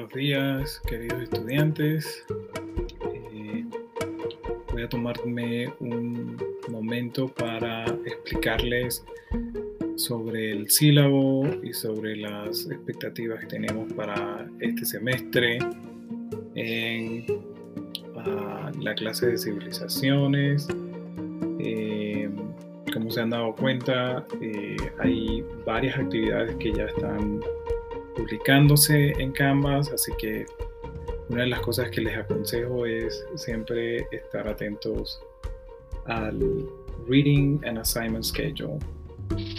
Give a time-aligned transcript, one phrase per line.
[0.00, 2.24] buenos días, queridos estudiantes.
[3.12, 3.64] Eh,
[4.72, 6.38] voy a tomarme un
[6.70, 9.04] momento para explicarles
[9.96, 15.58] sobre el sílabo y sobre las expectativas que tenemos para este semestre
[16.54, 17.26] en
[18.16, 20.66] ah, la clase de civilizaciones.
[21.58, 22.30] Eh,
[22.90, 27.42] como se han dado cuenta, eh, hay varias actividades que ya están
[28.16, 30.46] publicándose en Canvas, así que
[31.28, 35.22] una de las cosas que les aconsejo es siempre estar atentos
[36.06, 36.68] al
[37.06, 38.78] Reading and Assignment Schedule.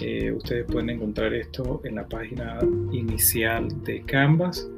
[0.01, 2.59] Eh, ustedes pueden encontrar esto en la página
[2.91, 4.69] inicial de Canvas.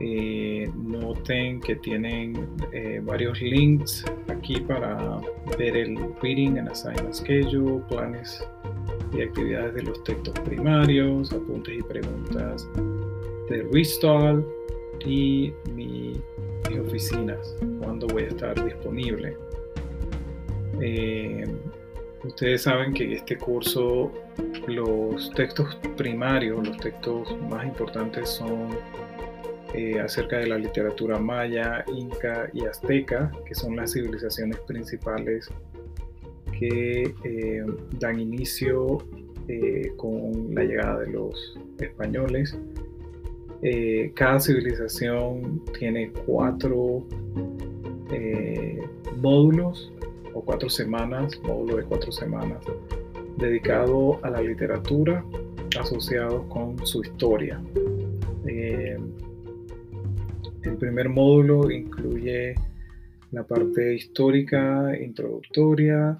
[0.00, 5.20] Eh, noten que tienen eh, varios links aquí para
[5.58, 8.46] ver el Reading and Assignment Schedule, planes
[9.12, 12.68] y actividades de los textos primarios, apuntes y preguntas
[13.48, 14.46] de Restall
[15.04, 16.18] y mis
[16.78, 19.36] oficinas, cuando voy a estar disponible.
[20.80, 21.46] Eh,
[22.24, 24.12] ustedes saben que en este curso
[24.66, 28.68] los textos primarios, los textos más importantes son
[29.74, 35.50] eh, acerca de la literatura maya, inca y azteca, que son las civilizaciones principales
[36.58, 37.64] que eh,
[37.98, 38.98] dan inicio
[39.46, 42.56] eh, con la llegada de los españoles.
[43.62, 47.04] Eh, cada civilización tiene cuatro
[49.20, 49.92] módulos
[50.32, 52.58] o cuatro semanas, módulo de cuatro semanas,
[53.36, 55.24] dedicado a la literatura
[55.78, 57.60] asociados con su historia.
[58.46, 59.00] el
[60.78, 62.54] primer módulo incluye
[63.32, 66.18] la parte histórica, introductoria,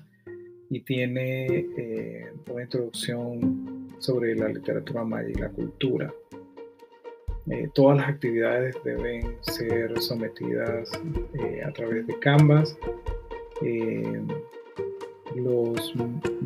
[0.70, 6.12] y tiene eh, una introducción sobre la literatura maya y la cultura.
[7.50, 10.90] Eh, todas las actividades deben ser sometidas
[11.42, 12.76] eh, a través de Canvas.
[15.34, 15.94] los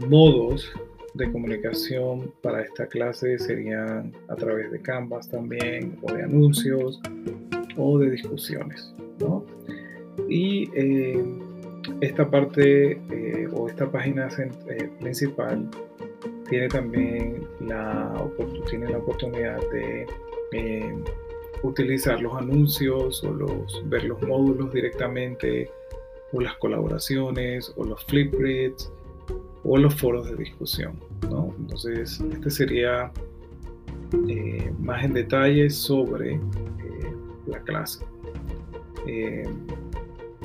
[0.08, 0.72] modos
[1.14, 7.00] de comunicación para esta clase serían a través de Canvas también, o de anuncios,
[7.76, 8.94] o de discusiones.
[10.28, 10.70] Y
[12.00, 13.00] esta parte
[13.68, 15.68] esta página eh, principal
[16.48, 18.12] tiene también la,
[18.68, 20.06] tiene la oportunidad de
[20.52, 20.94] eh,
[21.62, 25.70] utilizar los anuncios o los, ver los módulos directamente
[26.32, 28.92] o las colaboraciones o los flipgrids
[29.64, 30.98] o los foros de discusión.
[31.22, 33.12] Entonces, este sería
[34.80, 36.40] más en detalle sobre
[37.46, 38.04] la clase.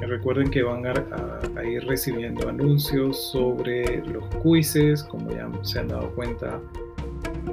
[0.01, 6.09] Recuerden que van a, ir recibiendo anuncios sobre los quizzes, como ya se han dado
[6.11, 6.61] cuenta,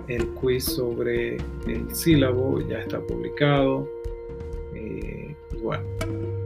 [0.08, 3.88] el quiz sobre el sílabo ya está publicado.
[4.74, 5.84] Eh, y bueno,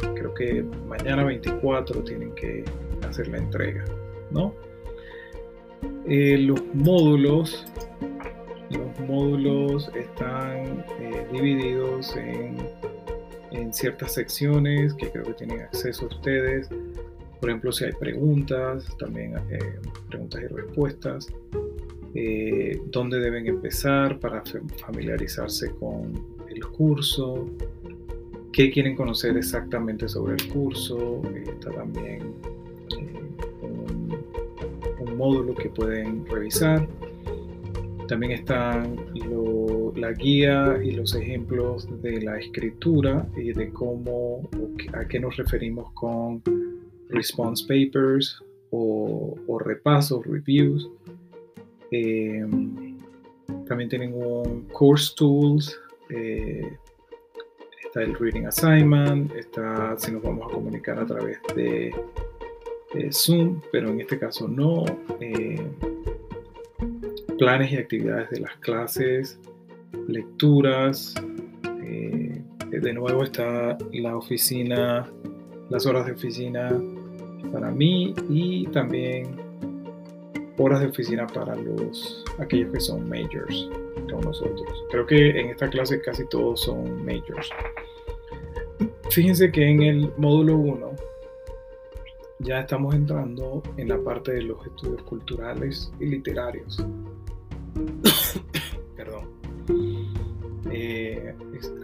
[0.01, 2.65] creo que mañana 24 tienen que
[3.07, 3.85] hacer la entrega,
[4.31, 4.55] ¿no?
[6.07, 7.67] Eh, los módulos,
[8.71, 12.57] los módulos están eh, divididos en
[13.53, 16.69] en ciertas secciones que creo que tienen acceso ustedes.
[17.41, 19.59] Por ejemplo, si hay preguntas, también eh,
[20.09, 21.29] preguntas y respuestas.
[22.15, 24.43] Eh, dónde deben empezar para
[24.85, 26.13] familiarizarse con
[26.49, 27.47] el curso,
[28.53, 31.23] qué quieren conocer exactamente sobre el curso.
[31.47, 32.35] Está también
[32.99, 33.23] eh,
[33.63, 34.19] un,
[35.01, 36.89] un módulo que pueden revisar.
[38.09, 38.97] También están
[39.97, 44.49] la guía y los ejemplos de la escritura y de cómo,
[44.95, 46.43] a qué nos referimos con
[47.09, 50.89] response papers o, repasos, reviews.
[51.91, 52.99] Em,
[53.67, 55.79] también tienen un course tools.
[56.11, 56.77] Eh,
[57.85, 59.33] está el reading assignment.
[59.35, 61.95] Está si nos vamos a comunicar a través de,
[63.13, 64.85] Zoom, pero en este caso no.
[65.21, 65.61] Eh,
[67.39, 69.39] planes y actividades de las clases,
[70.07, 71.15] lecturas.
[71.83, 75.11] Eh, de nuevo está la oficina,
[75.71, 76.71] las horas de oficina
[77.53, 79.37] para mí y también
[80.59, 83.69] horas de oficina para los aquellos que son majors
[84.11, 84.85] como nosotros.
[84.91, 87.51] Creo que en esta clase casi todos son majors.
[89.11, 90.91] Fíjense que en el módulo 1
[92.41, 96.85] ya estamos entrando en la parte de los estudios culturales y literarios.
[100.81, 101.35] Eh,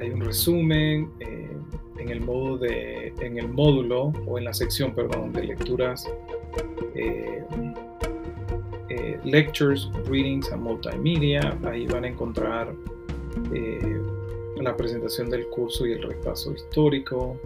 [0.00, 1.50] hay un resumen eh,
[1.98, 6.08] en, el modo de, en el módulo o en la sección, perdón, de lecturas,
[6.94, 7.42] eh,
[9.24, 11.58] lectures, readings and multimedia.
[11.64, 12.72] Ahí van a encontrar
[14.60, 17.36] la presentación del curso y el repaso histórico.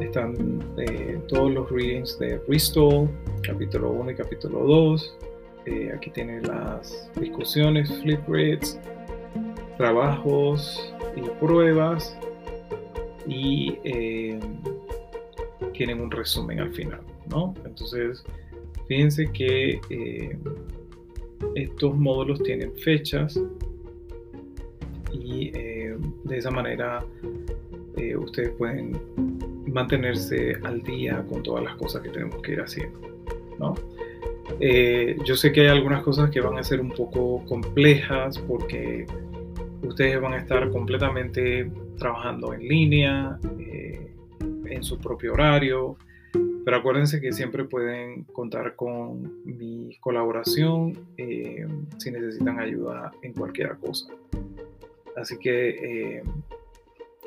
[0.00, 0.58] Están
[1.28, 3.08] todos los readings de Bristol,
[3.42, 5.16] capítulo 1 y capítulo 2.
[5.66, 8.78] Eh, aquí tienen las discusiones, flip reads,
[9.76, 12.18] trabajos y pruebas.
[13.26, 14.38] Y eh,
[15.72, 17.54] tienen un resumen al final, ¿no?
[17.64, 18.24] Entonces,
[18.86, 19.80] fíjense que
[21.54, 23.38] estos módulos tienen fechas
[25.12, 27.04] y eh, de esa manera
[27.96, 28.98] eh, ustedes pueden
[29.66, 33.00] mantenerse al día con todas las cosas que tenemos que ir haciendo.
[33.58, 33.74] ¿no?
[34.60, 39.06] Eh, yo sé que hay algunas cosas que van a ser un poco complejas porque
[39.86, 43.38] ustedes van a estar completamente trabajando en línea,
[44.68, 45.96] en su propio horario,
[46.64, 50.98] pero acuérdense que siempre pueden contar con mi colaboración
[51.98, 54.12] si necesitan ayuda en cualquier cosa.
[55.16, 56.22] Así que eh,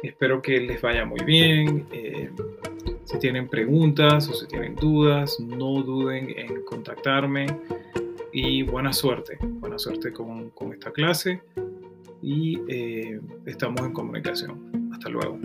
[0.03, 1.87] espero que les vaya muy bien.
[1.91, 2.29] Eh,
[3.03, 7.47] si tienen preguntas o si tienen dudas, no duden en contactarme.
[8.31, 11.41] Y buena suerte, buena suerte con, esta clase.
[12.21, 14.89] Y eh, estamos en comunicación.
[14.93, 15.39] Hasta luego.